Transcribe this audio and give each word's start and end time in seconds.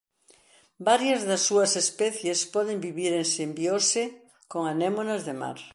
Varias 0.89 1.21
das 1.29 1.41
súas 1.47 1.71
especies 1.83 2.39
poden 2.53 2.77
vivir 2.87 3.11
en 3.21 3.25
simbiose 3.37 4.03
con 4.51 4.61
anemones 4.73 5.21
de 5.27 5.33
mar. 5.41 5.57